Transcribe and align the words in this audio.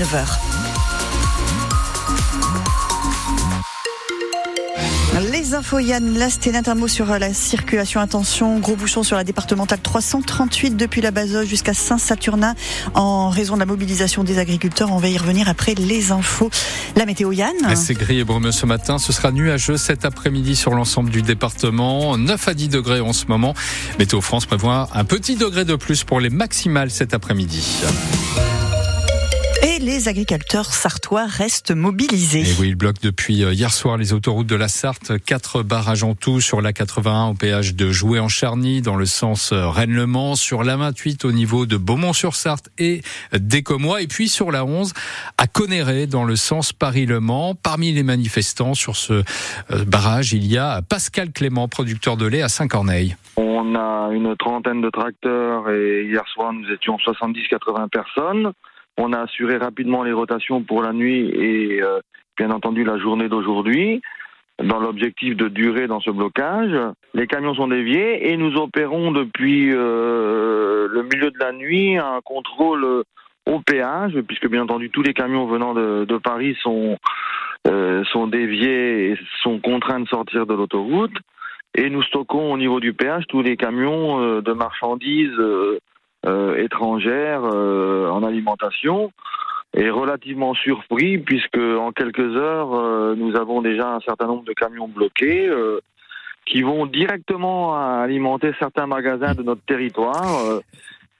9h. 0.00 0.24
Les 5.30 5.52
infos, 5.52 5.78
Yann 5.78 6.16
Lasténat, 6.16 6.62
un 6.68 6.74
mot 6.74 6.88
sur 6.88 7.12
euh, 7.12 7.18
la 7.18 7.34
circulation. 7.34 8.00
Attention, 8.00 8.58
gros 8.60 8.76
bouchon 8.76 9.02
sur 9.02 9.16
la 9.16 9.24
départementale 9.24 9.78
338 9.82 10.74
depuis 10.74 11.02
la 11.02 11.10
base 11.10 11.44
jusqu'à 11.44 11.74
Saint-Saturnin 11.74 12.54
en 12.94 13.28
raison 13.28 13.56
de 13.56 13.60
la 13.60 13.66
mobilisation 13.66 14.24
des 14.24 14.38
agriculteurs. 14.38 14.90
On 14.90 14.96
va 14.96 15.08
y 15.08 15.18
revenir 15.18 15.50
après 15.50 15.74
les 15.74 16.12
infos. 16.12 16.48
La 16.96 17.04
météo, 17.04 17.32
Yann 17.32 17.54
C'est 17.76 17.92
gris 17.92 18.20
et 18.20 18.24
brumeux 18.24 18.52
ce 18.52 18.64
matin. 18.64 18.96
Ce 18.96 19.12
sera 19.12 19.32
nuageux 19.32 19.76
cet 19.76 20.06
après-midi 20.06 20.56
sur 20.56 20.72
l'ensemble 20.72 21.10
du 21.10 21.20
département. 21.20 22.16
9 22.16 22.48
à 22.48 22.54
10 22.54 22.68
degrés 22.68 23.00
en 23.00 23.12
ce 23.12 23.26
moment. 23.26 23.52
Météo 23.98 24.22
France 24.22 24.46
prévoit 24.46 24.88
un 24.94 25.04
petit 25.04 25.36
degré 25.36 25.66
de 25.66 25.74
plus 25.74 26.04
pour 26.04 26.20
les 26.20 26.30
maximales 26.30 26.90
cet 26.90 27.12
après-midi 27.12 27.82
les 29.80 30.08
agriculteurs 30.08 30.66
sartois 30.66 31.24
restent 31.24 31.74
mobilisés. 31.74 32.40
Et 32.40 32.60
oui, 32.60 32.68
ils 32.68 32.74
bloquent 32.74 33.00
depuis 33.02 33.42
euh, 33.42 33.52
hier 33.52 33.72
soir 33.72 33.96
les 33.96 34.12
autoroutes 34.12 34.46
de 34.46 34.54
la 34.54 34.68
Sarthe. 34.68 35.18
Quatre 35.24 35.62
barrages 35.62 36.04
en 36.04 36.14
tout 36.14 36.40
sur 36.40 36.60
la 36.60 36.72
81 36.72 37.28
au 37.28 37.34
péage 37.34 37.74
de 37.74 37.90
Joué 37.90 38.20
en 38.20 38.28
Charny 38.28 38.82
dans 38.82 38.96
le 38.96 39.06
sens 39.06 39.52
euh, 39.52 39.68
Rennes-Le 39.68 40.06
Mans, 40.06 40.36
sur 40.36 40.64
la 40.64 40.76
28 40.76 41.24
au 41.24 41.32
niveau 41.32 41.64
de 41.64 41.78
Beaumont-sur-Sarthe 41.78 42.68
et 42.78 43.00
d'Écomois, 43.32 44.02
et 44.02 44.06
puis 44.06 44.28
sur 44.28 44.50
la 44.50 44.64
11 44.66 44.92
à 45.38 45.46
Conéré 45.46 46.06
dans 46.06 46.24
le 46.24 46.36
sens 46.36 46.74
Paris-Le 46.74 47.20
Mans. 47.20 47.54
Parmi 47.54 47.92
les 47.92 48.02
manifestants 48.02 48.74
sur 48.74 48.96
ce 48.96 49.12
euh, 49.14 49.84
barrage, 49.86 50.34
il 50.34 50.46
y 50.46 50.58
a 50.58 50.82
Pascal 50.82 51.32
Clément, 51.32 51.68
producteur 51.68 52.18
de 52.18 52.26
lait 52.26 52.42
à 52.42 52.48
Saint-Corneille. 52.48 53.16
On 53.36 53.74
a 53.74 54.10
une 54.12 54.36
trentaine 54.36 54.82
de 54.82 54.90
tracteurs 54.90 55.70
et 55.70 56.04
hier 56.04 56.24
soir 56.34 56.52
nous 56.52 56.70
étions 56.70 56.96
70-80 56.96 57.88
personnes. 57.88 58.52
On 58.96 59.12
a 59.12 59.20
assuré 59.20 59.56
rapidement 59.56 60.02
les 60.02 60.12
rotations 60.12 60.62
pour 60.62 60.82
la 60.82 60.92
nuit 60.92 61.30
et 61.30 61.82
euh, 61.82 62.00
bien 62.36 62.50
entendu 62.50 62.84
la 62.84 62.98
journée 62.98 63.28
d'aujourd'hui 63.28 64.02
dans 64.62 64.78
l'objectif 64.78 65.36
de 65.36 65.48
durer 65.48 65.86
dans 65.86 66.00
ce 66.00 66.10
blocage. 66.10 66.76
Les 67.14 67.26
camions 67.26 67.54
sont 67.54 67.68
déviés 67.68 68.30
et 68.30 68.36
nous 68.36 68.56
opérons 68.56 69.10
depuis 69.12 69.70
euh, 69.72 70.88
le 70.90 71.02
milieu 71.02 71.30
de 71.30 71.38
la 71.38 71.52
nuit 71.52 71.96
un 71.96 72.20
contrôle 72.24 73.04
au 73.46 73.60
péage, 73.60 74.20
puisque 74.28 74.48
bien 74.48 74.62
entendu 74.62 74.90
tous 74.90 75.02
les 75.02 75.14
camions 75.14 75.46
venant 75.46 75.74
de, 75.74 76.18
Paris 76.18 76.56
sont, 76.62 76.98
euh, 77.68 78.04
sont 78.12 78.26
déviés 78.26 79.12
et 79.12 79.18
sont 79.42 79.58
contraints 79.60 80.00
de 80.00 80.08
sortir 80.08 80.46
de 80.46 80.54
l'autoroute. 80.54 81.16
Et 81.74 81.88
nous 81.88 82.02
stockons 82.02 82.52
au 82.52 82.58
niveau 82.58 82.80
du 82.80 82.92
péage 82.92 83.24
tous 83.28 83.42
les 83.42 83.56
camions 83.56 84.40
de 84.40 84.52
marchandises 84.52 85.38
euh, 85.38 85.78
étrangères 86.26 87.42
euh, 87.44 88.08
en 88.10 88.22
alimentation 88.22 89.12
est 89.72 89.90
relativement 89.90 90.54
surpris 90.54 91.18
puisque 91.18 91.56
en 91.56 91.92
quelques 91.92 92.36
heures 92.36 92.74
euh, 92.74 93.14
nous 93.16 93.36
avons 93.36 93.62
déjà 93.62 93.94
un 93.94 94.00
certain 94.00 94.26
nombre 94.26 94.44
de 94.44 94.52
camions 94.52 94.88
bloqués 94.88 95.48
qui 96.46 96.62
vont 96.62 96.86
directement 96.86 97.76
alimenter 97.76 98.52
certains 98.58 98.86
magasins 98.86 99.34
de 99.34 99.42
notre 99.42 99.62
territoire 99.62 100.60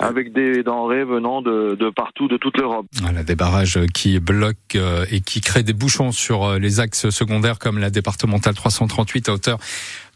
avec 0.01 0.33
des 0.33 0.63
denrées 0.63 1.05
venant 1.05 1.43
de, 1.43 1.77
de 1.79 1.91
partout, 1.91 2.27
de 2.27 2.39
toute 2.39 2.57
l'Europe. 2.57 2.87
Voilà, 3.03 3.23
des 3.23 3.37
barrages 3.37 3.79
qui 3.95 4.19
bloquent 4.19 4.79
et 5.11 5.21
qui 5.21 5.41
créent 5.41 5.63
des 5.63 5.75
bouchons 5.75 6.11
sur 6.11 6.59
les 6.59 6.81
axes 6.81 7.11
secondaires 7.11 7.59
comme 7.59 7.79
la 7.79 7.91
départementale 7.91 8.55
338 8.55 9.29
à 9.29 9.35
hauteur 9.35 9.59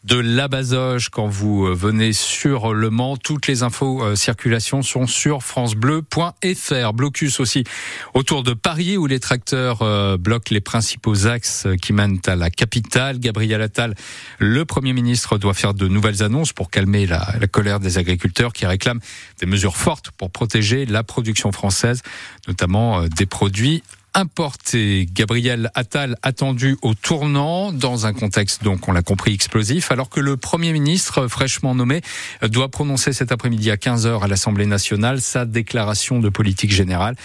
de 0.05 0.19
la 0.19 0.49
Bazoge 0.49 1.09
quand 1.09 1.27
vous 1.27 1.67
euh, 1.67 1.75
venez 1.75 2.13
sur 2.13 2.75
Le 2.75 2.91
Mans. 2.91 3.17
Toutes 3.17 3.47
les 3.47 3.63
infos 3.63 4.03
euh, 4.03 4.17
circulation 4.17 4.83
sont 4.83 5.07
sur 5.07 5.43
francebleu.fr. 5.43 6.93
Blocus 6.93 7.41
aussi 7.41 7.65
autour 8.13 8.43
de 8.43 8.53
Paris 8.53 8.99
où 8.99 9.07
les 9.07 9.19
tracteurs 9.19 9.81
euh, 9.81 10.19
bloquent 10.19 10.53
les 10.53 10.61
principaux 10.61 11.27
axes 11.27 11.67
qui 11.81 11.95
mènent 11.95 12.21
à 12.27 12.37
la 12.37 12.51
capitale. 12.51 13.19
Gabriel 13.19 13.63
Attal, 13.63 13.95
le 14.39 14.65
Premier 14.67 14.93
ministre, 14.93 15.39
doit 15.39 15.55
faire 15.55 15.73
de 15.73 15.89
nouvelles 15.89 16.23
annonces 16.23 16.53
pour 16.53 16.71
calmer 16.71 17.07
la 17.07 17.47
colère 17.51 17.81
des 17.81 17.97
agriculteurs 17.97 18.53
qui 18.53 18.67
réclament 18.67 19.01
des 19.41 19.47
mesures 19.47 19.77
fortes 19.77 20.11
pour 20.11 20.31
protéger 20.31 20.85
la 20.85 21.03
production 21.03 21.51
française, 21.51 22.03
notamment 22.47 23.07
des 23.09 23.27
produits 23.27 23.83
importé. 24.15 25.07
Gabriel 25.13 25.71
Attal 25.75 26.17
attendu 26.23 26.77
au 26.83 26.95
tournant 26.95 27.73
dans 27.73 28.07
un 28.07 28.13
contexte 28.13 28.63
donc 28.63 28.89
on 28.89 28.93
l'a 28.93 29.03
compris 29.03 29.35
explosif 29.35 29.91
alors 29.91 30.09
que 30.09 30.21
le 30.21 30.37
Premier 30.37 30.73
ministre 30.73 31.27
fraîchement 31.29 31.75
nommé 31.75 32.01
doit 32.43 32.69
prononcer 32.69 33.13
cet 33.13 33.33
après-midi 33.33 33.71
à 33.71 33.77
15h 33.77 34.23
à 34.23 34.29
l'Assemblée 34.29 34.67
nationale 34.67 35.21
sa 35.21 35.45
déclaration 35.45 36.21
de 36.21 36.29
politique 36.29 36.73
générale 36.73 37.17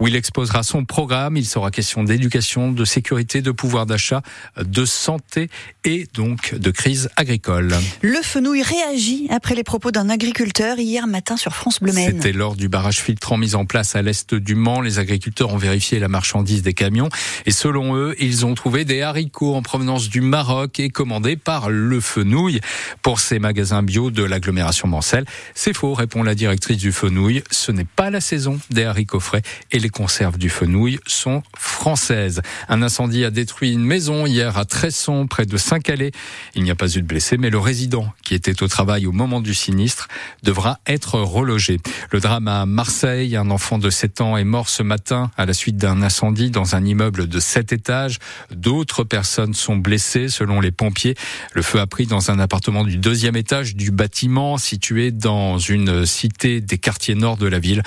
où 0.00 0.08
il 0.08 0.16
exposera 0.16 0.62
son 0.62 0.84
programme. 0.84 1.36
Il 1.36 1.46
sera 1.46 1.70
question 1.70 2.04
d'éducation, 2.04 2.72
de 2.72 2.84
sécurité, 2.84 3.42
de 3.42 3.50
pouvoir 3.50 3.86
d'achat, 3.86 4.22
de 4.60 4.84
santé 4.84 5.48
et 5.84 6.06
donc 6.14 6.54
de 6.54 6.70
crise 6.70 7.10
agricole. 7.16 7.74
Le 8.02 8.20
Fenouil 8.22 8.62
réagit 8.62 9.28
après 9.30 9.54
les 9.54 9.64
propos 9.64 9.90
d'un 9.90 10.08
agriculteur 10.10 10.78
hier 10.78 11.06
matin 11.06 11.36
sur 11.36 11.54
France 11.54 11.80
Bleu. 11.80 11.92
C'était 11.92 12.32
lors 12.32 12.56
du 12.56 12.68
barrage 12.68 13.00
filtrant 13.00 13.36
mis 13.36 13.54
en 13.54 13.66
place 13.66 13.96
à 13.96 14.02
l'est 14.02 14.34
du 14.34 14.54
Mans. 14.54 14.80
Les 14.80 14.98
agriculteurs 14.98 15.52
ont 15.52 15.58
vérifié 15.58 15.98
la 15.98 16.08
marchandise 16.24 16.62
des 16.62 16.72
camions 16.72 17.10
et 17.44 17.50
selon 17.50 17.96
eux, 17.96 18.14
ils 18.18 18.46
ont 18.46 18.54
trouvé 18.54 18.86
des 18.86 19.02
haricots 19.02 19.54
en 19.54 19.60
provenance 19.60 20.08
du 20.08 20.22
Maroc 20.22 20.80
et 20.80 20.88
commandés 20.88 21.36
par 21.36 21.68
Le 21.68 22.00
Fenouil 22.00 22.62
pour 23.02 23.20
ces 23.20 23.38
magasins 23.38 23.82
bio 23.82 24.10
de 24.10 24.22
l'agglomération 24.22 24.88
Mancelle. 24.88 25.26
C'est 25.54 25.74
faux, 25.74 25.92
répond 25.92 26.22
la 26.22 26.34
directrice 26.34 26.78
du 26.78 26.92
Fenouil. 26.92 27.42
Ce 27.50 27.72
n'est 27.72 27.84
pas 27.84 28.08
la 28.08 28.22
saison 28.22 28.58
des 28.70 28.84
haricots 28.84 29.20
frais 29.20 29.42
et 29.70 29.78
les 29.78 29.90
conserves 29.90 30.38
du 30.38 30.48
Fenouil 30.48 30.98
sont 31.06 31.42
françaises. 31.58 32.40
Un 32.70 32.80
incendie 32.80 33.26
a 33.26 33.30
détruit 33.30 33.72
une 33.72 33.84
maison 33.84 34.24
hier 34.24 34.56
à 34.56 34.64
Tresson, 34.64 35.26
près 35.26 35.44
de 35.44 35.58
Saint-Calais. 35.58 36.12
Il 36.54 36.62
n'y 36.62 36.70
a 36.70 36.74
pas 36.74 36.88
eu 36.88 37.02
de 37.02 37.06
blessés, 37.06 37.36
mais 37.36 37.50
le 37.50 37.58
résident 37.58 38.10
qui 38.22 38.32
était 38.32 38.62
au 38.62 38.68
travail 38.68 39.06
au 39.06 39.12
moment 39.12 39.42
du 39.42 39.52
sinistre 39.52 40.08
devra 40.42 40.78
être 40.86 41.20
relogé. 41.20 41.80
Le 42.12 42.20
drame 42.20 42.48
à 42.48 42.64
Marseille, 42.64 43.36
un 43.36 43.50
enfant 43.50 43.76
de 43.76 43.90
7 43.90 44.22
ans 44.22 44.38
est 44.38 44.44
mort 44.44 44.70
ce 44.70 44.82
matin 44.82 45.30
à 45.36 45.44
la 45.44 45.52
suite 45.52 45.76
d'un 45.76 46.00
incendie 46.00 46.13
dans 46.50 46.76
un 46.76 46.84
immeuble 46.84 47.28
de 47.28 47.40
7 47.40 47.72
étages. 47.72 48.18
D'autres 48.50 49.04
personnes 49.04 49.54
sont 49.54 49.76
blessées 49.76 50.28
selon 50.28 50.60
les 50.60 50.70
pompiers. 50.70 51.14
Le 51.52 51.62
feu 51.62 51.80
a 51.80 51.86
pris 51.86 52.06
dans 52.06 52.30
un 52.30 52.38
appartement 52.38 52.84
du 52.84 52.96
deuxième 52.96 53.36
étage 53.36 53.74
du 53.74 53.90
bâtiment 53.90 54.56
situé 54.56 55.10
dans 55.10 55.58
une 55.58 56.06
cité 56.06 56.60
des 56.60 56.78
quartiers 56.78 57.14
nord 57.14 57.36
de 57.36 57.46
la 57.46 57.58
ville. 57.58 57.82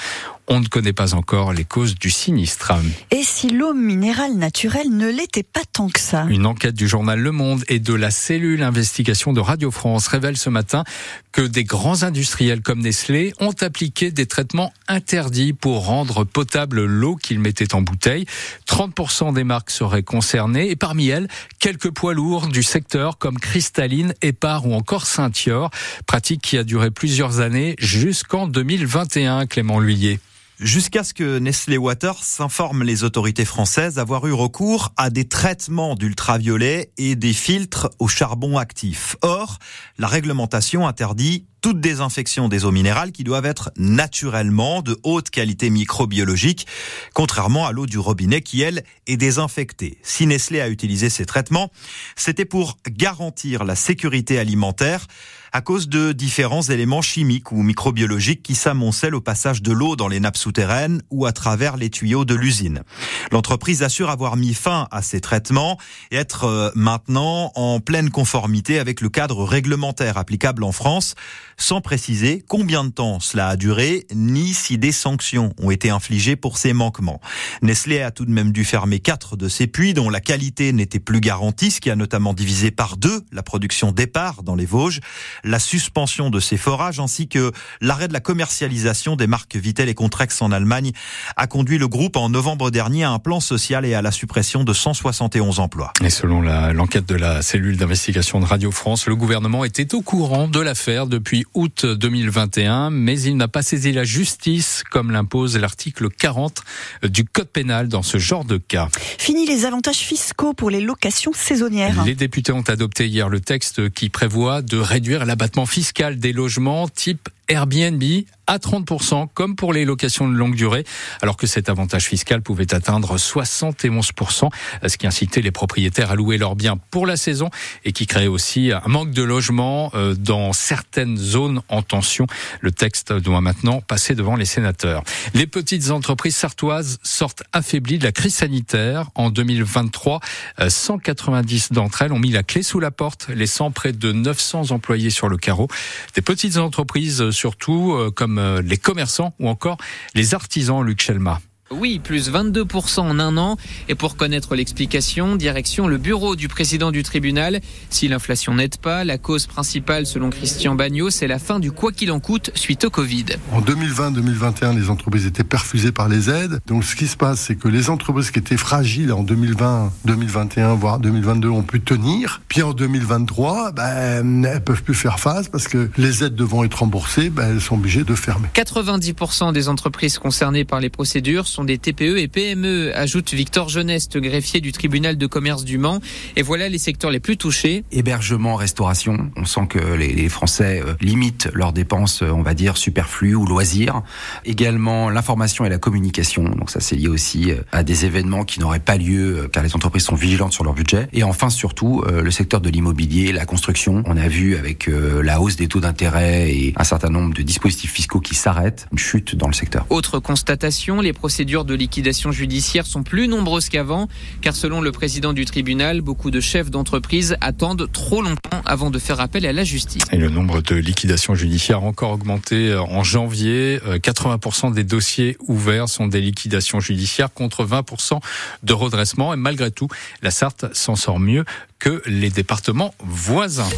On 0.50 0.62
ne 0.62 0.68
connaît 0.68 0.94
pas 0.94 1.13
encore 1.13 1.52
les 1.52 1.66
causes 1.66 1.96
du 1.96 2.09
sinistre. 2.09 2.72
Et 3.12 3.24
si 3.24 3.50
l'eau 3.50 3.74
minérale 3.74 4.35
naturelle 4.35 4.90
ne 4.90 5.09
l'était 5.09 5.44
pas 5.44 5.63
tant 5.74 5.90
que 5.90 6.00
ça? 6.00 6.25
Une 6.30 6.46
enquête 6.46 6.74
du 6.74 6.88
journal 6.88 7.19
Le 7.19 7.34
Monde 7.34 7.66
et 7.68 7.80
de 7.80 7.94
la 7.94 8.12
cellule 8.12 8.63
investigation 8.63 9.34
de 9.34 9.41
Radio 9.41 9.72
France 9.72 10.07
révèle 10.07 10.38
ce 10.38 10.50
matin 10.50 10.86
que 11.34 11.41
des 11.41 11.66
grands 11.66 12.03
industriels 12.03 12.62
comme 12.62 12.80
Nestlé 12.80 13.34
ont 13.41 13.53
appliqué 13.59 14.09
des 14.09 14.25
traitements 14.25 14.72
interdits 14.88 15.52
pour 15.52 15.86
rendre 15.86 16.24
potable 16.24 16.86
l'eau 16.86 17.18
qu'ils 17.18 17.40
mettaient 17.40 17.75
en 17.75 17.81
bouteille. 17.81 18.25
30% 18.69 19.34
des 19.34 19.44
marques 19.44 19.69
seraient 19.69 20.02
concernées 20.02 20.72
et 20.72 20.78
parmi 20.78 21.09
elles, 21.09 21.28
quelques 21.59 21.91
poids 21.91 22.13
lourds 22.13 22.47
du 22.47 22.63
secteur 22.63 23.18
comme 23.18 23.38
Cristalline, 23.38 24.13
Épar 24.22 24.66
ou 24.66 24.74
encore 24.74 25.07
Saint-Yor, 25.07 25.72
pratique 26.06 26.41
qui 26.41 26.57
a 26.57 26.63
duré 26.63 26.90
plusieurs 26.90 27.41
années 27.41 27.75
jusqu'en 27.80 28.47
2021, 28.47 29.46
Clément 29.46 29.80
Lhuillier 29.80 30.22
jusqu'à 30.59 31.03
ce 31.03 31.13
que 31.13 31.40
Nestlé 31.40 31.78
Waters 31.78 32.23
s'informe 32.23 32.84
les 32.84 33.03
autorités 33.03 33.45
françaises 33.45 34.00
avoir 34.00 34.28
eu 34.28 34.34
recours 34.34 34.94
à 34.97 35.09
des 35.09 35.28
traitements 35.28 35.95
d'ultraviolet 35.95 36.91
et 36.97 37.16
des 37.16 37.34
filtres 37.34 37.90
au 38.00 38.07
charbon 38.07 38.57
actif. 38.57 39.16
Or, 39.22 39.59
la 39.97 40.07
réglementation 40.07 40.88
interdit 40.88 41.45
toute 41.62 41.79
désinfection 41.79 42.47
des 42.50 42.66
eaux 42.66 42.72
minérales 42.72 43.12
qui 43.12 43.23
doivent 43.23 43.45
être 43.45 43.72
naturellement 43.78 44.81
de 44.81 44.97
haute 45.03 45.29
qualité 45.29 45.69
microbiologique, 45.69 46.68
contrairement 47.13 47.66
à 47.66 47.72
l'eau 47.72 47.85
du 47.85 47.97
robinet 47.97 48.41
qui, 48.41 48.62
elle, 48.62 48.84
est 49.07 49.18
désinfectée. 49.18 49.98
Si 50.04 50.27
Nestlé 50.27 50.62
a 50.62 50.69
utilisé 50.69 51.09
ces 51.09 51.25
traitements, 51.25 51.71
c'était 52.15 52.45
pour 52.45 52.77
garantir 52.88 53.63
la 53.63 53.75
sécurité 53.75 54.39
alimentaire 54.39 55.07
à 55.54 55.62
cause 55.62 55.88
de 55.88 56.12
différents 56.12 56.62
éléments 56.62 57.01
chimiques 57.01 57.51
ou 57.51 57.63
microbiologiques 57.63 58.44
qui 58.44 58.56
s'amoncellent 58.56 59.15
au 59.15 59.21
passage 59.21 59.62
de 59.62 59.71
l'eau 59.71 59.95
dans 59.95 60.07
les 60.07 60.19
nappes 60.19 60.38
souterraines 60.38 61.01
ou 61.10 61.25
à 61.25 61.31
travers 61.31 61.77
les 61.77 61.89
tuyaux 61.89 62.25
de 62.25 62.36
l'usine. 62.36 62.83
L'entreprise 63.31 63.83
assure 63.83 64.10
avoir 64.10 64.36
mis 64.36 64.53
fin 64.53 64.88
à 64.92 65.01
ces 65.01 65.21
traitements 65.21 65.77
et 66.12 66.18
être 66.18 66.44
euh, 66.44 66.69
maintenant 66.75 67.51
en 67.56 67.80
pleine 67.80 68.10
conformité 68.10 68.80
avec 68.80 69.01
le 69.01 69.10
cadre 69.10 69.44
réglementaire 69.44 70.18
applicable 70.18 70.63
en 70.63 70.71
France. 70.71 71.15
Sans 71.57 71.81
préciser 71.81 72.44
combien 72.48 72.83
de 72.83 72.89
temps 72.89 73.19
cela 73.19 73.50
a 73.50 73.56
duré, 73.56 74.06
ni 74.13 74.54
si 74.54 74.77
des 74.77 74.92
sanctions 74.92 75.54
ont 75.59 75.71
été 75.71 75.89
infligées 75.89 76.36
pour 76.36 76.57
ces 76.57 76.71
manquements. 76.71 77.19
Nestlé 77.62 78.01
a 78.01 78.12
tout 78.12 78.25
de 78.25 78.31
même 78.31 78.51
dû 78.51 78.63
fermer 78.63 79.00
quatre 79.00 79.36
de 79.36 79.50
ses 79.50 79.68
puits 79.68 79.94
dont 79.94 80.09
la 80.09 80.21
qualité 80.21 80.71
n'était 80.71 81.00
plus 81.00 81.19
garantie, 81.19 81.71
ce 81.71 81.81
qui 81.81 81.89
a 81.89 81.95
notamment 81.95 82.33
divisé 82.33 82.71
par 82.71 82.95
deux 82.98 83.21
la 83.31 83.44
production 83.44 83.92
départ 83.92 84.44
dans 84.44 84.56
les 84.56 84.65
Vosges, 84.65 85.00
la 85.44 85.59
suspension 85.59 86.30
de 86.30 86.39
ces 86.39 86.57
forages 86.57 87.00
ainsi 87.00 87.27
que 87.27 87.51
l'arrêt 87.81 88.07
de 88.07 88.13
la 88.13 88.19
commercialisation 88.19 89.15
des 89.15 89.27
marques 89.27 89.56
Vitel 89.56 89.89
et 89.89 89.95
Contrex 89.95 90.42
en 90.42 90.51
Allemagne 90.51 90.92
a 91.36 91.48
conduit 91.48 91.80
le 91.80 91.88
groupe 91.88 92.15
en 92.15 92.30
novembre 92.30 92.69
dernier 92.69 93.03
à 93.03 93.12
un 93.12 93.19
plan 93.19 93.39
social 93.39 93.86
et 93.86 93.95
à 93.95 94.01
la 94.01 94.12
suppression 94.12 94.63
de 94.63 94.74
171 94.74 95.60
emplois. 95.60 95.92
Et 96.03 96.10
selon 96.10 96.42
l'enquête 96.42 97.07
de 97.07 97.15
la 97.15 97.42
cellule 97.42 97.77
d'investigation 97.77 98.39
de 98.39 98.45
Radio 98.45 98.71
France, 98.71 99.07
le 99.07 99.15
gouvernement 99.15 99.65
était 99.65 99.95
au 99.95 100.01
courant 100.01 100.48
de 100.48 100.60
l'affaire 100.60 101.07
depuis 101.07 101.45
août 101.54 101.86
2021, 101.86 102.90
mais 102.90 103.20
il 103.22 103.38
n'a 103.38 103.48
pas 103.48 103.62
saisi 103.62 103.92
la 103.92 104.04
justice 104.04 104.84
comme 104.90 105.12
l'impose 105.12 105.58
l'article 105.58 106.10
40 106.10 106.62
du 107.04 107.26
Code 107.26 107.50
pénal 107.50 107.88
dans 107.88 108.04
ce 108.04 108.18
genre 108.18 108.46
de 108.46 108.58
cas. 108.58 108.90
Fini 109.18 109.46
les 109.46 109.66
avantages 109.66 109.98
fiscaux 109.98 110.54
pour 110.54 110.70
les 110.70 110.82
locations 110.82 111.34
saisonnières. 111.34 112.04
Les 112.06 112.16
députés 112.16 112.52
ont 112.52 112.62
adopté 112.62 113.08
hier 113.08 113.30
le 113.30 113.40
texte 113.40 113.90
qui 113.90 114.10
prévoit 114.10 114.62
de 114.62 114.78
réduire 114.78 115.26
l'abattement 115.26 115.66
fiscal 115.66 116.18
des 116.18 116.34
logements 116.34 116.88
type 116.88 117.30
Airbnb 117.48 118.04
à 118.48 118.58
30%, 118.58 119.28
comme 119.34 119.56
pour 119.56 119.74
les 119.74 119.86
locations 119.86 120.28
de 120.28 120.34
longue 120.34 120.56
durée, 120.56 120.86
alors 121.22 121.38
que 121.38 121.48
cet 121.48 121.70
avantage 121.70 122.06
fiscal 122.06 122.42
pouvait 122.42 122.74
atteindre 122.74 123.18
71%, 123.18 124.50
ce 124.88 124.98
qui 124.98 125.08
incitait 125.08 125.42
les 125.42 125.52
propriétaires 125.52 126.12
à 126.12 126.16
louer 126.16 126.38
leurs 126.38 126.56
biens 126.56 126.78
pour 126.92 127.06
la 127.06 127.18
saison 127.18 127.50
et 127.84 127.92
qui 127.92 128.08
créait 128.08 128.28
aussi 128.28 128.72
un 128.72 128.88
manque 128.88 129.12
de 129.12 129.24
logements 129.24 129.92
euh, 129.94 130.16
dans 130.16 130.54
certaines 130.54 131.18
zones 131.18 131.62
en 131.70 131.82
tension. 131.82 132.28
Le 132.62 132.72
texte 132.72 133.14
doit 133.14 133.42
maintenant 133.42 133.82
passer 133.82 134.16
devant 134.16 134.36
les 134.36 134.46
sénateurs. 134.46 135.04
Les 135.34 135.48
petites 135.48 135.92
entreprises 135.92 136.36
sartoises 136.36 137.00
sortent 137.04 137.44
affaiblies 137.54 137.98
de 138.00 138.04
la 138.04 138.12
crise 138.12 138.36
sanitaire. 138.36 139.10
En 139.16 139.30
2023, 139.30 140.20
190 140.68 141.70
euh, 141.72 141.76
d'entre 141.76 142.02
elles 142.02 142.14
ont 142.14 142.20
mis 142.20 142.32
la 142.32 142.44
clé 142.44 142.64
sous 142.64 142.80
la 142.80 142.92
porte, 142.92 143.28
laissant 143.30 143.72
près 143.72 143.94
de 143.94 144.12
900 144.12 144.72
employés 144.72 145.10
sur 145.10 145.28
le 145.28 145.38
carreau. 145.38 145.68
Des 146.16 146.22
petites 146.22 146.58
entreprises 146.58 147.32
surtout, 147.32 147.94
euh, 147.94 148.12
euh, 148.38 148.62
les 148.62 148.78
commerçants 148.78 149.34
ou 149.39 149.50
encore 149.50 149.78
les 150.16 150.34
artisans, 150.34 150.81
Luc 150.84 151.01
Schelma. 151.01 151.39
Oui, 151.69 152.00
plus 152.00 152.31
22% 152.31 153.02
en 153.02 153.19
un 153.19 153.36
an. 153.36 153.58
Et 153.90 153.96
pour 153.96 154.16
connaître 154.16 154.56
l'explication, 154.56 155.36
direction 155.36 155.88
le 155.88 155.98
bureau 155.98 156.38
du 156.38 156.48
président 156.48 156.92
du 156.92 157.04
tribunal. 157.04 157.60
Si 157.90 158.08
l'inflation 158.08 158.56
n'aide 158.56 158.78
pas, 158.78 159.04
la 159.04 159.18
cause 159.18 159.48
principale, 159.48 160.06
selon 160.06 160.30
Christian 160.30 160.75
Bagnot, 160.75 161.10
c'est 161.10 161.28
la 161.28 161.40
fin 161.40 161.60
du 161.60 161.74
quoi 161.74 161.92
qu'il 161.92 162.12
en 162.12 162.22
coûte 162.22 162.52
suite 162.56 162.86
au 162.86 162.90
Covid. 162.90 163.25
En 163.52 163.60
2020-2021, 163.62 164.80
les 164.80 164.90
entreprises 164.90 165.25
étaient 165.25 165.44
perfusées 165.44 165.92
par 165.92 166.08
les 166.08 166.30
aides. 166.30 166.62
Donc 166.68 166.86
ce 166.86 166.96
qui 166.96 167.06
se 167.06 167.18
passe, 167.18 167.42
c'est 167.42 167.56
que 167.56 167.68
les 167.68 167.90
entreprises 167.90 168.31
qui 168.31 168.40
étaient 168.40 168.56
fragiles 168.56 169.12
en 169.12 169.24
2020, 169.24 169.92
2021, 170.06 170.75
voire 170.75 171.00
2022 171.00 171.50
ont 171.50 171.63
pu 171.63 171.81
tenir. 171.81 172.42
Puis 172.48 172.63
en 172.63 172.72
2023, 172.72 173.74
ben, 173.74 174.46
elles 174.46 174.63
peuvent 174.63 174.84
plus 174.84 174.96
faire 174.96 175.20
face 175.20 175.50
parce 175.50 175.68
que 175.68 175.90
les 175.98 176.24
aides 176.24 176.36
devant 176.36 176.63
être 176.63 176.75
remboursées, 176.75 177.30
ben, 177.30 177.50
elles 177.50 177.62
sont 177.62 177.75
obligées 177.75 178.06
de 178.06 178.16
fermer. 178.16 178.48
90% 178.54 179.52
des 179.52 179.68
entreprises 179.68 180.18
concernées 180.18 180.63
par 180.63 180.80
les 180.80 180.90
procédures 180.90 181.46
sont 181.46 181.56
des 181.63 181.77
TPE 181.77 182.18
et 182.18 182.27
PME, 182.27 182.92
ajoute 182.95 183.33
Victor 183.33 183.69
Jeuneste, 183.69 184.18
greffier 184.18 184.62
du 184.62 184.71
tribunal 184.71 185.18
de 185.18 185.27
commerce 185.27 185.63
du 185.63 185.77
Mans. 185.77 186.00
Et 186.36 186.42
voilà 186.42 186.69
les 186.69 186.77
secteurs 186.77 187.12
les 187.12 187.19
plus 187.19 187.38
touchés. 187.38 187.83
Hébergement, 187.92 188.56
restauration. 188.56 189.31
On 189.36 189.45
sent 189.45 189.68
que 189.69 189.80
les, 189.80 190.30
Français 190.30 190.83
euh, 190.86 190.94
limitent 191.01 191.50
leurs 191.54 191.74
dépenses, 191.74 192.21
euh, 192.21 192.30
on 192.31 192.42
va 192.42 192.54
dire, 192.54 192.77
superflues 192.77 193.36
ou 193.36 193.45
loisirs. 193.45 194.01
Également 194.45 195.09
l'information 195.09 195.65
et 195.65 195.69
la 195.69 195.77
communication. 195.77 196.44
Donc 196.44 196.69
ça, 196.69 196.80
c'est 196.80 196.95
lié 196.95 197.07
aussi 197.07 197.51
euh, 197.51 197.62
à 197.71 197.83
des 197.83 198.06
événements 198.06 198.44
qui 198.44 198.60
n'auraient 198.60 198.80
pas 198.80 198.98
lieu 198.98 199.50
car 199.51 199.63
les 199.63 199.75
entreprises 199.75 200.03
sont 200.03 200.15
vigilantes 200.15 200.53
sur 200.53 200.63
leur 200.63 200.74
budget. 200.74 201.07
Et 201.13 201.24
enfin, 201.24 201.50
surtout, 201.50 202.03
le 202.07 202.31
secteur 202.31 202.62
de 202.62 202.69
l'immobilier, 202.69 203.31
la 203.31 203.45
construction. 203.45 204.03
On 204.06 204.18
a 204.18 204.27
vu 204.27 204.56
avec 204.56 204.88
la 204.88 205.42
hausse 205.42 205.56
des 205.56 205.68
taux 205.68 205.80
d'intérêt 205.80 206.51
et 206.51 206.74
un 206.75 206.83
certain 206.83 207.10
nombre 207.10 207.33
de 207.33 207.42
dispositifs 207.42 207.92
fiscaux 207.92 208.19
qui 208.19 208.36
s'arrêtent, 208.36 208.88
une 208.92 208.98
chute 208.98 209.36
dans 209.36 209.48
le 209.48 209.53
secteur. 209.53 209.86
Autre 209.89 210.19
constatation, 210.19 211.01
les 211.01 211.13
procédures 211.13 211.47
de 211.48 211.74
liquidation 211.74 212.32
judiciaire 212.32 212.86
sont 212.86 213.04
plus 213.04 213.28
nombreuses 213.28 213.70
qu'avant, 213.70 214.10
car 214.42 214.56
selon 214.56 214.82
le 214.82 214.92
président 214.92 215.32
du 215.32 215.46
tribunal, 215.46 216.02
beaucoup 216.02 216.30
de 216.30 216.42
chefs 216.42 216.70
d'entreprise 216.70 217.38
attendent 217.40 217.90
trop 217.92 218.22
longtemps 218.22 218.62
avant 218.66 218.90
de 218.90 219.00
faire 219.00 219.22
appel 219.22 219.46
à 219.46 219.54
la 219.54 219.64
justice. 219.64 220.04
Et 220.12 220.18
le 220.18 220.30
nombre 220.30 220.62
de 220.62 220.76
liquidations 220.76 221.36
judiciaires 221.36 221.78
a 221.78 221.88
encore 221.88 222.12
augmenté 222.12 222.70
euh, 222.70 222.82
en 222.82 223.04
janvier. 223.04 223.80
80% 223.86 224.72
euh, 224.72 224.74
des 224.74 224.84
dossiers 224.84 225.38
ouverts 225.48 225.88
sont 225.88 226.08
des 226.08 226.20
liquidations 226.20 226.82
judiciaires 226.82 227.34
contre 227.34 227.66
20% 227.66 228.20
de 228.64 228.74
redressement. 228.74 229.34
Et 229.34 229.38
malgré 229.38 229.72
tout, 229.72 229.88
la 230.22 230.32
Sarthe 230.32 230.66
s'en 230.74 230.98
sort 230.98 231.20
mieux 231.20 231.46
que 231.80 232.02
les 232.06 232.30
départements 232.30 232.94
voisins. 233.00 233.70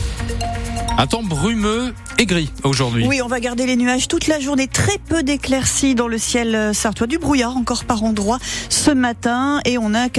Un 0.99 1.07
temps 1.07 1.23
brumeux 1.23 1.93
et 2.17 2.25
gris 2.25 2.51
aujourd'hui. 2.65 3.07
Oui, 3.07 3.21
on 3.21 3.29
va 3.29 3.39
garder 3.39 3.65
les 3.65 3.77
nuages 3.77 4.09
toute 4.09 4.27
la 4.27 4.41
journée. 4.41 4.67
Très 4.67 4.97
peu 4.97 5.23
d'éclaircies 5.23 5.95
dans 5.95 6.09
le 6.09 6.17
ciel 6.17 6.75
sartois. 6.75 7.07
Du 7.07 7.17
brouillard 7.17 7.55
encore 7.55 7.85
par 7.85 8.03
endroits 8.03 8.37
ce 8.67 8.91
matin. 8.91 9.61
Et 9.63 9.77
on 9.77 9.93
a 9.93 10.01